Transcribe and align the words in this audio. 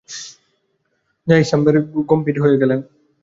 জাহিদ 1.27 1.45
সাহেব 1.45 1.85
গম্ভীর 2.09 2.37
হয়ে 2.43 2.59
গেলেন। 2.61 2.79